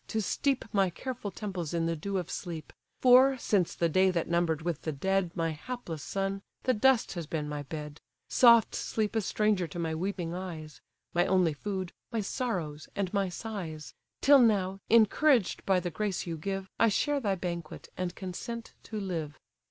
[0.07, 4.27] to steep My careful temples in the dew of sleep: For, since the day that
[4.27, 9.15] number'd with the dead My hapless son, the dust has been my bed; Soft sleep
[9.15, 10.81] a stranger to my weeping eyes;
[11.13, 13.93] My only food, my sorrows and my sighs!
[14.21, 18.99] Till now, encouraged by the grace you give, I share thy banquet, and consent to
[18.99, 19.39] live."